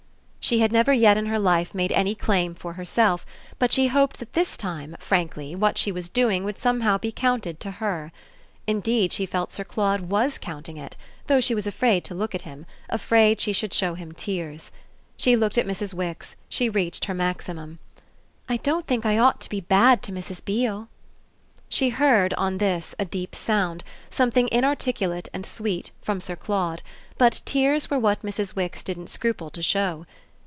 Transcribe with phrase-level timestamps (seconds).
[0.43, 3.27] She had never yet in her life made any claim for herself,
[3.59, 7.59] but she hoped that this time, frankly, what she was doing would somehow be counted
[7.59, 8.11] to her.
[8.65, 12.41] Indeed she felt Sir Claude WAS counting it, though she was afraid to look at
[12.41, 14.71] him afraid she should show him tears.
[15.15, 15.93] She looked at Mrs.
[15.93, 17.77] Wix; she reached her maximum.
[18.49, 20.43] "I don't think I ought to be bad to Mrs.
[20.43, 20.89] Beale."
[21.69, 26.81] She heard, on this, a deep sound, something inarticulate and sweet, from Sir Claude;
[27.19, 28.53] but tears were what Mrs.
[28.55, 30.05] Wix didn't scruple to show.